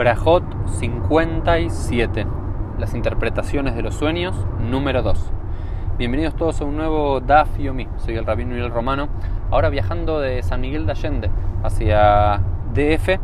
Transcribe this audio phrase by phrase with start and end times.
[0.00, 0.42] Brajot
[0.78, 2.26] 57.
[2.78, 5.30] Las interpretaciones de los sueños, número 2.
[5.98, 7.86] Bienvenidos todos a un nuevo Daf Yomi.
[7.98, 9.10] Soy el Rabino Miguel Romano.
[9.50, 11.30] Ahora viajando de San Miguel de Allende
[11.62, 12.40] hacia
[12.72, 13.20] DF,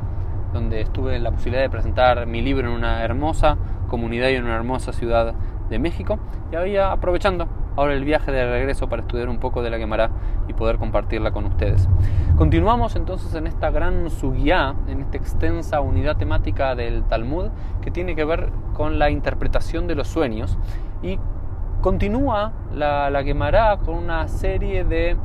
[0.53, 3.57] donde estuve en la posibilidad de presentar mi libro en una hermosa
[3.89, 5.33] comunidad y en una hermosa ciudad
[5.71, 6.19] de México.
[6.53, 10.11] Y había aprovechando ahora el viaje de regreso para estudiar un poco de la Gemara
[10.49, 11.89] y poder compartirla con ustedes.
[12.37, 17.47] Continuamos entonces en esta gran sugya, en esta extensa unidad temática del Talmud
[17.83, 20.59] que tiene que ver con la interpretación de los sueños
[21.03, 21.19] y
[21.83, 25.17] continúa la, la Gemara con una serie de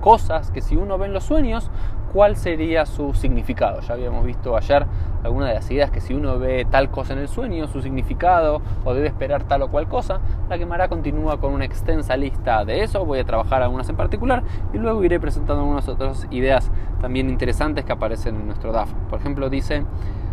[0.00, 1.70] cosas que si uno ve en los sueños
[2.12, 3.80] cuál sería su significado.
[3.80, 4.86] Ya habíamos visto ayer
[5.22, 8.62] algunas de las ideas que si uno ve tal cosa en el sueño, su significado,
[8.84, 12.82] o debe esperar tal o cual cosa, la quemará continúa con una extensa lista de
[12.82, 14.42] eso, voy a trabajar algunas en particular
[14.72, 18.92] y luego iré presentando algunas otras ideas también interesantes que aparecen en nuestro DAF.
[19.10, 19.84] Por ejemplo, dice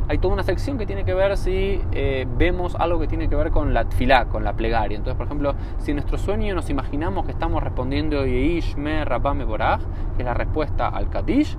[0.08, 3.36] hay toda una sección que tiene que ver si eh, vemos algo que tiene que
[3.36, 4.98] ver con la tfilá, con la plegaria.
[4.98, 9.46] Entonces, por ejemplo, si en nuestro sueño nos imaginamos que estamos respondiendo Yeish me rabame
[9.46, 9.82] boraj,
[10.16, 11.58] que es la respuesta al Kadish,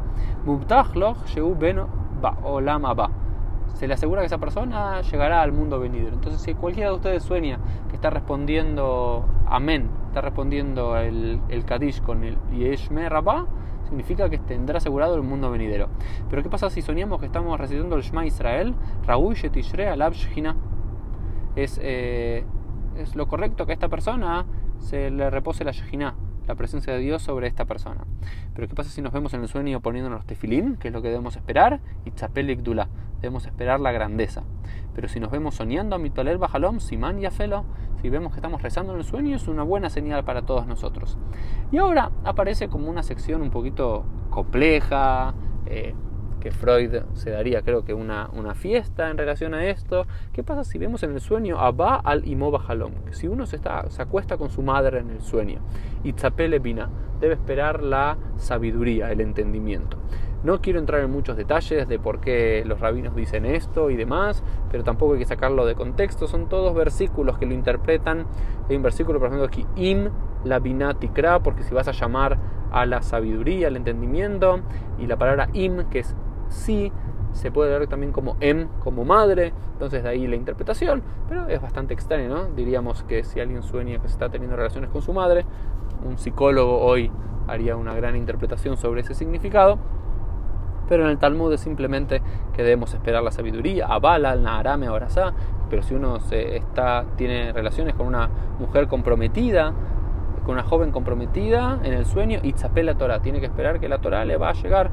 [1.26, 1.88] sheu beno
[2.20, 2.36] ba
[2.94, 3.10] ba.
[3.74, 6.14] Se le asegura que esa persona llegará al mundo venidero.
[6.14, 12.00] Entonces, si cualquiera de ustedes sueña que está respondiendo Amén, está respondiendo el, el Kadish
[12.02, 13.46] con el Yeish me rabá,
[13.84, 15.88] significa que tendrá asegurado el mundo venidero.
[16.30, 18.74] Pero ¿qué pasa si soñamos que estamos recitando el Shema Israel?
[21.56, 22.44] Es, eh,
[22.96, 24.44] es lo correcto que a esta persona
[24.78, 26.14] se le repose la Shejina,
[26.46, 28.04] la presencia de Dios sobre esta persona.
[28.54, 31.08] Pero ¿qué pasa si nos vemos en el sueño poniéndonos tefilín, que es lo que
[31.08, 31.80] debemos esperar?
[32.04, 32.88] Y chapelik dula,
[33.24, 34.42] debemos esperar la grandeza.
[34.94, 37.64] Pero si nos vemos soñando a mitoler bajalom, simán y afelo,
[38.02, 41.16] si vemos que estamos rezando en el sueño, es una buena señal para todos nosotros.
[41.72, 45.34] Y ahora aparece como una sección un poquito compleja,
[45.66, 45.94] eh,
[46.38, 50.06] que Freud se daría creo que una, una, fiesta en relación a esto.
[50.34, 52.92] ¿Qué pasa si vemos en el sueño Abba al Imoba Halom?
[53.12, 55.60] Si uno se, está, se acuesta con su madre en el sueño
[56.02, 59.96] y Tzapele Bina, debe esperar la sabiduría, el entendimiento.
[60.44, 64.42] No quiero entrar en muchos detalles de por qué los rabinos dicen esto y demás,
[64.70, 66.26] pero tampoco hay que sacarlo de contexto.
[66.26, 68.26] Son todos versículos que lo interpretan.
[68.68, 70.10] Hay un versículo, por ejemplo, aquí, im
[70.44, 72.38] la binatikra, porque si vas a llamar
[72.70, 74.60] a la sabiduría, al entendimiento,
[74.98, 76.14] y la palabra im, que es
[76.48, 76.92] sí,
[77.32, 81.60] se puede leer también como em, como madre, entonces de ahí la interpretación, pero es
[81.62, 82.44] bastante extraño, ¿no?
[82.54, 85.46] Diríamos que si alguien sueña que se está teniendo relaciones con su madre,
[86.04, 87.10] un psicólogo hoy
[87.48, 89.78] haría una gran interpretación sobre ese significado,
[90.88, 92.22] pero en el Talmud es simplemente
[92.54, 95.32] que debemos esperar la sabiduría, avala, naarame, abrazá,
[95.70, 98.28] pero si uno se está, tiene relaciones con una
[98.58, 99.72] mujer comprometida,
[100.44, 103.98] con una joven comprometida en el sueño, itzapé la Torah, tiene que esperar que la
[103.98, 104.90] Torah le va a llegar.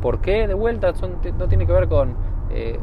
[0.00, 0.46] ¿Por qué?
[0.46, 0.92] De vuelta,
[1.38, 2.14] no tiene que ver con
[2.50, 2.78] eh,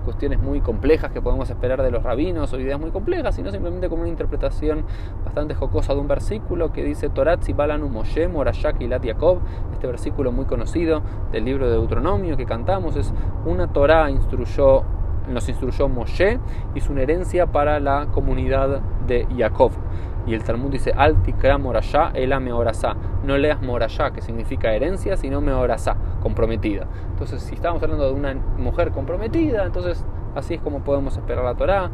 [0.00, 3.88] cuestiones muy complejas que podemos esperar de los rabinos o ideas muy complejas, sino simplemente
[3.88, 4.84] como una interpretación
[5.24, 9.38] bastante jocosa de un versículo que dice Torat Balanu Moshe Morashak Ilat Yaakov,
[9.72, 11.02] este versículo muy conocido
[11.32, 13.12] del libro de Deuteronomio que cantamos, es
[13.44, 14.82] una Torah instruyó,
[15.28, 16.38] nos instruyó Moshe
[16.74, 19.72] y su herencia para la comunidad de Jacob.
[20.26, 22.94] Y el Talmud dice, Altikra morashá, ela meorasá.
[23.24, 26.86] No leas morashá, que significa herencia, sino meorasá, comprometida.
[27.10, 30.04] Entonces, si estamos hablando de una mujer comprometida, entonces
[30.34, 31.90] así es como podemos esperar la Torá.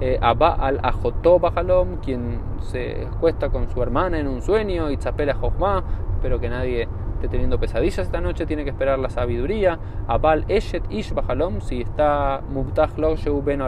[0.00, 4.96] Eh, Abba al Ajotó Bajalom, quien se acuesta con su hermana en un sueño, y
[4.96, 9.78] Tzapela Jochma, espero que nadie esté teniendo pesadillas esta noche, tiene que esperar la sabiduría.
[10.06, 13.60] Abal Eshet Ish Bajalom, si está Mubtah Lo Ben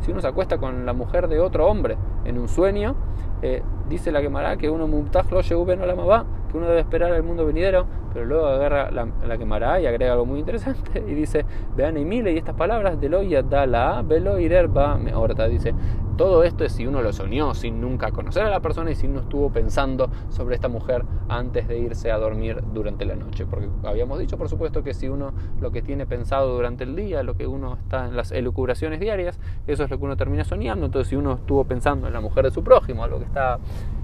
[0.00, 2.94] si uno se acuesta con la mujer de otro hombre en un sueño,
[3.42, 7.44] eh, dice la quemará que uno Mubtah Lo Ben que uno debe esperar al mundo
[7.44, 11.44] venidero, pero luego agarra la, la y agrega algo muy interesante y dice,
[11.76, 15.12] vean y mile y estas palabras de lo la velo irerba me
[15.48, 15.74] dice,
[16.16, 19.08] todo esto es si uno lo soñó sin nunca conocer a la persona y si
[19.08, 23.46] uno estuvo pensando sobre esta mujer antes de irse a dormir durante la noche.
[23.46, 27.24] Porque habíamos dicho, por supuesto, que si uno lo que tiene pensado durante el día,
[27.24, 30.86] lo que uno está en las elucubraciones diarias, eso es lo que uno termina soñando.
[30.86, 33.58] Entonces, si uno estuvo pensando en la mujer de su prójimo, algo que está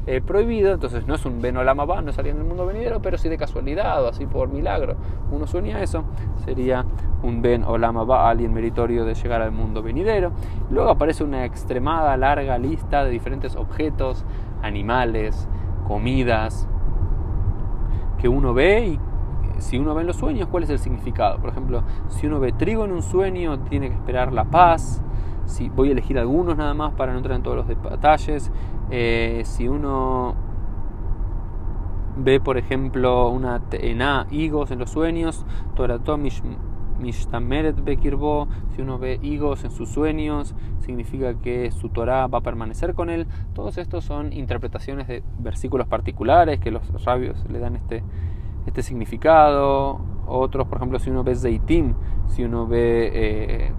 [0.06, 3.18] eh, prohibido, entonces no es un venolama va, no salía en el mundo venidero, pero
[3.18, 4.96] si de casualidad o así por milagro
[5.30, 6.04] uno sueña eso,
[6.44, 6.84] sería
[7.22, 10.32] un ben olama alguien meritorio de llegar al mundo venidero.
[10.70, 14.24] Luego aparece una extremada larga lista de diferentes objetos,
[14.62, 15.48] animales,
[15.86, 16.68] comidas
[18.18, 19.00] que uno ve y
[19.58, 21.38] si uno ve en los sueños, ¿cuál es el significado?
[21.38, 25.02] Por ejemplo, si uno ve trigo en un sueño, tiene que esperar la paz.
[25.50, 28.50] Si voy a elegir algunos nada más para no entrar en todos los detalles.
[28.90, 30.34] Eh, si uno
[32.16, 33.60] ve, por ejemplo, una
[34.30, 35.44] higos en los sueños,
[35.74, 36.42] Toratomish
[37.00, 42.42] Mishtameret Bekirbo, si uno ve higos en sus sueños, significa que su Torah va a
[42.42, 43.26] permanecer con él.
[43.54, 48.04] Todos estos son interpretaciones de versículos particulares que los sabios le dan este,
[48.66, 50.00] este significado.
[50.26, 51.94] Otros, por ejemplo, si uno ve Zeitim,
[52.28, 53.72] si uno ve eh,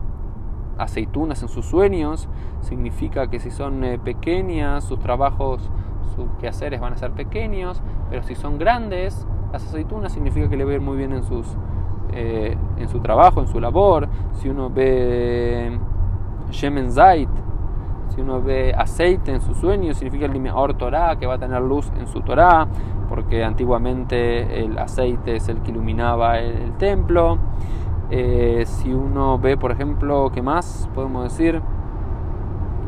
[0.81, 2.28] aceitunas en sus sueños,
[2.62, 5.69] significa que si son eh, pequeñas, sus trabajos,
[6.16, 10.66] sus quehaceres van a ser pequeños, pero si son grandes, las aceitunas significa que le
[10.66, 11.45] va a ir muy bien en sus
[12.13, 15.80] eh, en su trabajo, en su labor, si uno ve
[16.50, 17.30] Shemen Zait,
[18.10, 21.62] si uno ve aceite en su sueño, significa el Or Torah, que va a tener
[21.62, 22.68] luz en su Torah,
[23.07, 27.38] porque antiguamente el aceite es el que iluminaba el, templo.
[28.13, 31.61] Eh, si uno ve, por ejemplo, ¿qué más podemos decir?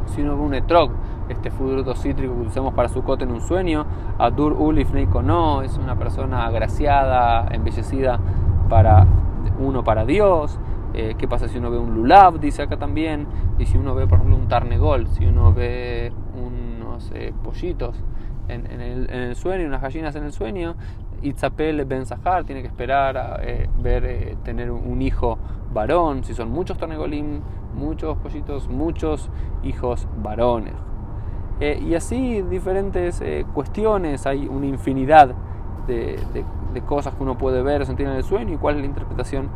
[0.08, 0.92] Si uno ve un etrog,
[1.30, 3.86] este fruto cítrico que usamos para su cote en un sueño,
[4.20, 8.20] Adur Ulif no es una persona agraciada, embellecida
[8.68, 9.08] para
[9.60, 10.60] uno para Dios.
[10.94, 12.42] Eh, ¿Qué pasa si uno ve un lulav?
[12.42, 13.26] Dice acá también.
[13.58, 17.12] Y si uno ve, por ejemplo, un tarnegol, si uno ve unos
[17.44, 17.96] pollitos
[18.50, 20.76] en, el, sueño, unas gallinas en el sueño,
[21.24, 25.38] Itzapel Ben Sahar tiene que esperar a eh, ver eh, tener un hijo
[25.74, 26.24] varón.
[26.24, 27.42] Si son muchos tarnegolim,
[27.76, 29.30] muchos pollitos, muchos
[29.64, 30.76] hijos varones.
[31.60, 33.24] y así diferentes
[33.54, 35.34] cuestiones, hay una infinidad
[35.88, 36.20] de,
[36.74, 39.50] de cosas que uno puede ver sentir en el sueño y cuál es la interpretación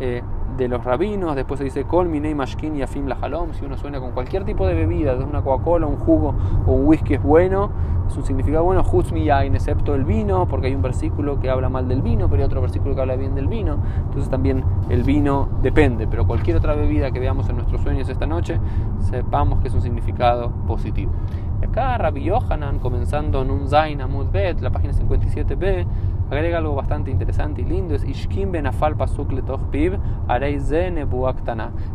[0.00, 0.22] eh,
[0.56, 1.34] de los rabinos.
[1.36, 3.52] Después se dice Kol Minei Mashkin y Afim Lahalom.
[3.52, 6.34] Si uno suena con cualquier tipo de bebida, desde una Coca-Cola, un jugo
[6.66, 7.70] o un whisky es bueno,
[8.06, 8.82] es un significado bueno.
[8.82, 12.42] Hutzmi Yain, excepto el vino, porque hay un versículo que habla mal del vino, pero
[12.42, 13.78] hay otro versículo que habla bien del vino.
[14.04, 18.26] Entonces también el vino depende, pero cualquier otra bebida que veamos en nuestros sueños esta
[18.26, 18.58] noche,
[19.00, 21.12] sepamos que es un significado positivo.
[21.60, 25.86] Y acá Rabbi Yohanan, comenzando en un Zain Amud Bet, la página 57b,
[26.32, 29.32] agrega algo bastante interesante y lindo, es Ishkim benafal pasuk
[29.70, 29.98] piv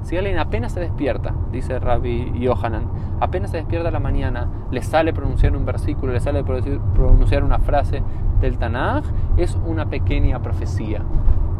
[0.03, 2.85] Si alguien apenas se despierta, dice Rabbi Yohanan,
[3.19, 8.03] apenas se despierta la mañana, le sale pronunciar un versículo, le sale pronunciar una frase
[8.39, 9.03] del Tanaj,
[9.37, 11.01] es una pequeña profecía.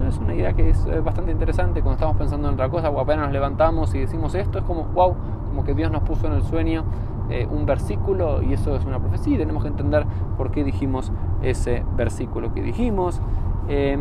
[0.07, 2.99] Es una idea que es eh, bastante interesante cuando estamos pensando en otra cosa, o
[2.99, 5.15] apenas nos levantamos y decimos esto, es como, wow,
[5.49, 6.85] como que Dios nos puso en el sueño
[7.29, 10.05] eh, un versículo y eso es una profecía y tenemos que entender
[10.37, 11.11] por qué dijimos
[11.41, 13.21] ese versículo que dijimos.
[13.67, 13.99] Em,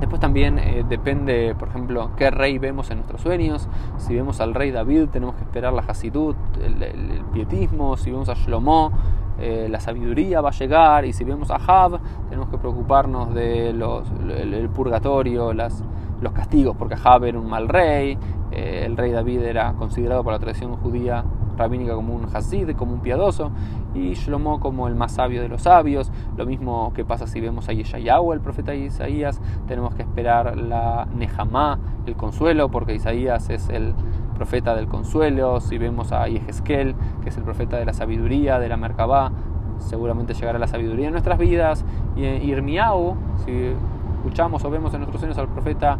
[0.00, 3.68] después también eh, depende, por ejemplo, qué rey vemos en nuestros sueños.
[3.98, 7.96] Si vemos al rey David, tenemos que esperar la Hasidut, el, pietismo.
[7.96, 8.90] Si vemos a Shlomo,
[9.38, 11.04] eh, la sabiduría va a llegar.
[11.04, 17.38] Y si vemos a Jab, tenemos que preocuparnos el, purgatorio, los castigos, porque Jab era
[17.38, 18.18] un mal rey.
[18.50, 21.24] el rey David era considerado por la tradición judía
[21.60, 23.50] rabínica como un Hasid, como un piadoso,
[23.94, 26.10] y Shlomo como el más sabio de los sabios.
[26.36, 31.06] Lo mismo que pasa si vemos a Yeshayahu, el profeta Isaías, tenemos que esperar la
[31.14, 33.94] Nehama, el consuelo, porque Isaías es el
[34.34, 35.60] profeta del consuelo.
[35.60, 39.30] Si vemos a Yehezkel, que es el profeta de la sabiduría, de la Merkabah,
[39.78, 41.84] seguramente llegará la sabiduría en nuestras vidas.
[42.16, 43.74] Y Irmiau, si
[44.16, 45.98] escuchamos o vemos en nuestros sueños al profeta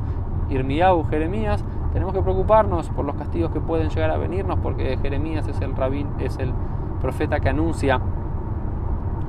[0.48, 5.46] Irmiau, Jeremías, tenemos que preocuparnos por los castigos que pueden llegar a venirnos, porque Jeremías
[5.48, 6.52] es el rabín, es el
[7.00, 8.00] profeta que anuncia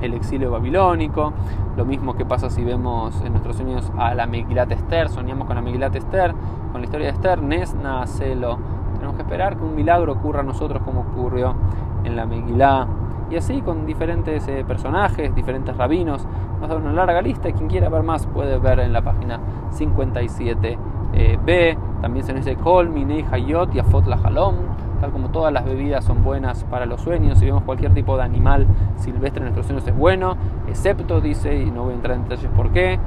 [0.01, 1.33] el exilio babilónico.
[1.77, 5.55] Lo mismo que pasa si vemos en nuestros sueños a la Megilat Esther, soñamos con
[5.55, 6.33] la Megilat Esther,
[6.71, 8.57] con la historia de Esther, Nesna, Celo.
[8.93, 11.55] Tenemos que esperar que un milagro ocurra a nosotros como ocurrió
[12.03, 12.87] en la Megilá.
[13.29, 16.27] Y así con diferentes eh, personajes, diferentes rabinos.
[16.59, 19.39] Nos da una larga lista quien quiera ver más puede ver en la página
[19.71, 21.90] 57b.
[22.01, 24.17] También se nos dice Kol, Minei, Hayot y Afot la.
[24.17, 28.23] Tal como todas las bebidas son buenas para los sueños, si vemos cualquier tipo de
[28.23, 28.67] animal
[28.97, 32.51] silvestre en nuestros sueños es bueno, excepto, dice, y no voy a entrar en detalles
[32.55, 32.99] por qué,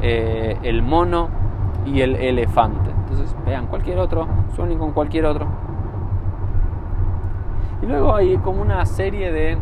[0.00, 1.28] eh, el mono
[1.86, 2.90] y el elefante.
[2.90, 5.46] Entonces, vean, cualquier otro, sueñen con cualquier otro.
[7.82, 9.58] Y luego hay como una serie de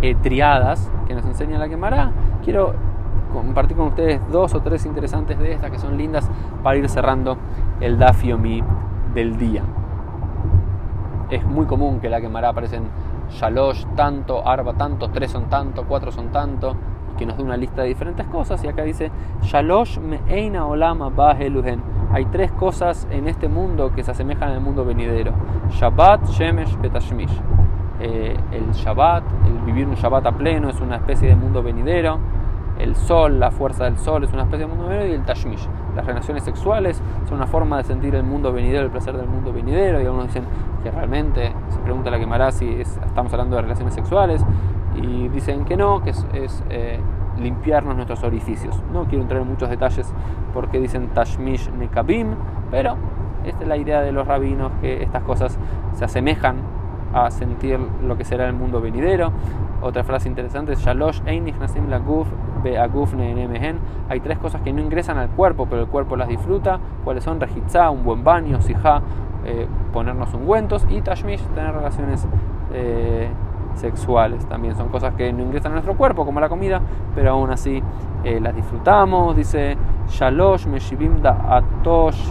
[0.00, 2.12] eh, triadas que nos enseña la quemará.
[2.44, 2.74] Quiero
[3.32, 6.28] compartir con ustedes dos o tres interesantes de estas que son lindas
[6.62, 7.36] para ir cerrando
[7.80, 8.62] el Dafiomi
[9.14, 9.62] del día.
[11.30, 12.84] Es muy común que la quemará aparecen
[13.30, 16.74] Shalosh tanto, Arba tanto, tres son tanto, cuatro son tanto,
[17.18, 18.62] que nos da una lista de diferentes cosas.
[18.64, 19.10] Y acá dice
[19.42, 21.82] Shalosh Me'eina Olama Baheluhen.
[22.10, 25.32] Hay tres cosas en este mundo que se asemejan al mundo venidero:
[25.70, 27.42] Shabbat, Shemesh, Betashmish.
[28.00, 32.18] Eh, el Shabbat, el vivir un Shabbat a pleno, es una especie de mundo venidero
[32.78, 35.68] el sol, la fuerza del sol es una especie de mundo venidero y el tashmish.
[35.96, 39.52] Las relaciones sexuales son una forma de sentir el mundo venidero, el placer del mundo
[39.52, 40.44] venidero y algunos dicen
[40.82, 44.44] que realmente, se pregunta la quemará si estamos hablando de relaciones sexuales
[44.94, 47.00] y dicen que no, que es, eh,
[47.38, 48.80] limpiarnos nuestros orificios.
[48.92, 50.12] No quiero entrar en muchos detalles
[50.52, 52.34] porque dicen Tashmish Nekabim,
[52.70, 52.96] pero
[53.44, 55.58] esta es la idea de los rabinos, que estas cosas
[55.92, 56.56] se asemejan
[57.12, 59.32] a sentir lo que será el mundo venidero.
[59.80, 61.20] Otra frase interesante es Shalosh
[64.08, 66.80] Hay tres cosas que no ingresan al cuerpo, pero el cuerpo las disfruta.
[67.04, 67.40] ¿Cuáles son?
[67.40, 69.02] Rejitzá, un buen baño, Sijá,
[69.44, 72.26] eh, ponernos ungüentos y Tashmish, tener relaciones
[72.72, 73.28] eh,
[73.74, 74.44] sexuales.
[74.46, 76.80] También son cosas que no ingresan a nuestro cuerpo, como la comida,
[77.14, 77.80] pero aún así
[78.24, 79.36] eh, las disfrutamos.
[79.36, 79.76] Dice
[80.08, 81.62] Shalosh Meshivim Da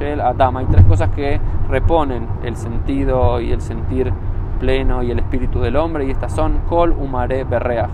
[0.02, 0.58] el Adam.
[0.58, 4.12] Hay tres cosas que reponen el sentido y el sentir
[4.60, 7.90] pleno y el espíritu del hombre, y estas son Kol Umare Berreach,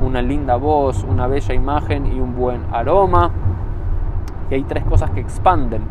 [0.00, 3.30] una linda voz, una bella imagen y un buen aroma.
[4.50, 5.82] Y hay tres cosas que expanden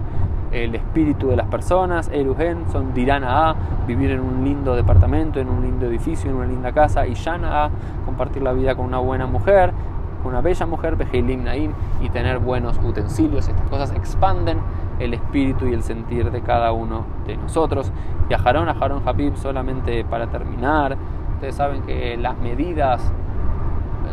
[0.52, 3.56] el espíritu de las personas, Erugen, son Dirana A,
[3.86, 7.66] vivir en un lindo departamento, en un lindo edificio, en una linda casa, y Yana
[7.66, 7.70] A,
[8.06, 9.74] compartir la vida con una buena mujer,
[10.28, 13.48] una bella mujer, Behilim Naim, y tener buenos utensilios.
[13.48, 14.60] Estas cosas expanden
[15.00, 17.92] el espíritu y el sentir de cada uno de nosotros.
[18.30, 20.98] Y a Jarón, a Jarón Habib, solamente para terminar,
[21.36, 23.02] ustedes saben que las medidas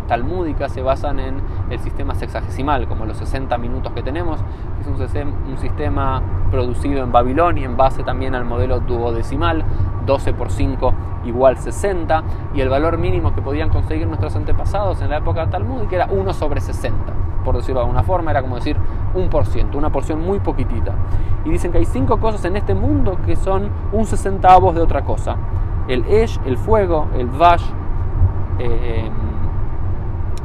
[0.02, 4.86] talmúdicas se basan en el sistema sexagesimal, como los 60 minutos que tenemos, que es
[4.86, 9.64] un, sistema producido en Babilonia en base también al modelo duodecimal,
[10.06, 12.22] 12 por 5 igual 60,
[12.54, 16.32] y el valor mínimo que podían conseguir nuestros antepasados en la época talmúdica era 1
[16.34, 16.96] sobre 60,
[17.44, 18.76] por decirlo de alguna forma, era como decir
[19.14, 20.92] un por ciento, una porción muy poquitita.
[21.44, 25.04] Y dicen que hay cinco cosas en este mundo que son un sesentavos de otra
[25.04, 25.36] cosa.
[25.88, 27.64] El Esh, el fuego, el Vash,
[28.58, 29.10] eh,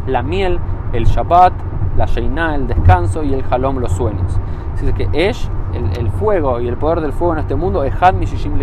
[0.10, 0.60] la miel,
[0.94, 1.54] el Shabbat,
[1.98, 4.40] la Sheiná, el descanso y el Halom, los sueños.
[4.80, 8.14] Dice que Esh, el, fuego y el poder del fuego en este mundo, es Had
[8.14, 8.54] Mishishim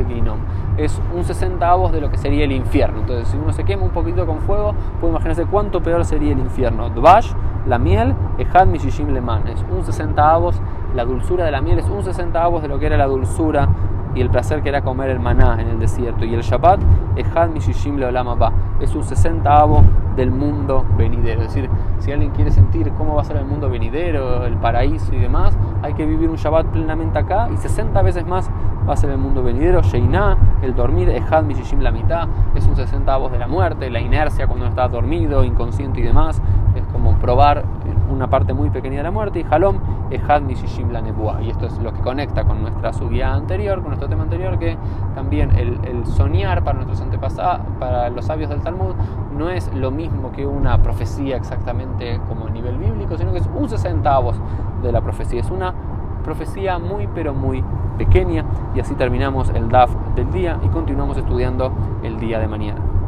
[0.76, 3.00] Es un 60 avos de lo que sería el infierno.
[3.00, 6.38] Entonces, si uno se quema un poquito con fuego, puede imaginarse cuánto peor sería el
[6.38, 6.88] infierno.
[6.91, 7.33] Dvash,
[7.67, 9.47] la miel, es Had Mishishim Leman.
[9.49, 10.61] Es un 60 avos.
[10.95, 13.69] La dulzura de la miel es un 60 avos de lo que era la dulzura
[14.16, 16.25] y el placer que era comer el maná en el desierto.
[16.25, 16.80] Y el Shabbat
[17.16, 19.85] es Had Mishishim Leolama Es un 60 avo
[20.16, 21.42] del mundo venidero.
[21.42, 21.68] Es decir,
[21.99, 25.56] si alguien quiere sentir cómo va a ser el mundo venidero, el paraíso y demás,
[25.82, 28.50] hay que vivir un Shabbat plenamente acá y 60 veces más
[28.88, 29.82] va a ser el mundo venidero.
[29.82, 34.00] Sheiná, el dormir, Ejad Mishishim la mitad, es un 60 avos de la muerte, la
[34.00, 36.40] inercia cuando uno está dormido, inconsciente y demás,
[36.75, 37.64] es como probar
[38.11, 39.41] una parte muy pequeña de la muerte.
[39.41, 39.79] Y Halom,
[40.11, 41.03] Ejad Mishishim la.
[41.41, 44.77] Y esto es lo que conecta con nuestra subida anterior, con nuestro tema anterior, que
[45.15, 48.95] también el, el soñar para nuestros antepasados, para los sabios del Talmud,
[49.37, 53.69] no es lo mismo que una profecía exactamente como nivel bíblico, sino que es un
[53.69, 54.37] sesentavos
[54.83, 55.41] de la profecía.
[55.41, 55.75] Es una
[56.25, 57.63] profecía muy pero muy
[57.97, 58.45] pequeña
[58.75, 61.73] y así terminamos el DAF del día y continuamos estudiando
[62.03, 62.96] el día de mañana.